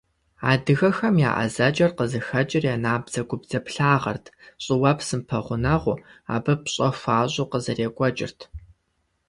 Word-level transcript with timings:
Адыгэхэм 0.51 1.15
я 1.29 1.31
ӏэзэкӏэр 1.35 1.91
къызыхэкӏыр 1.97 2.63
я 2.73 2.75
набдзэгубдзаплъагъэрт, 2.83 4.25
щӏыуэпсым 4.63 5.21
пэгъунэгъуу, 5.27 6.01
абы 6.35 6.53
пщӏэ 6.63 6.87
хуащӏу 6.99 7.49
къызэрекӏуэкӏырт. 7.51 8.39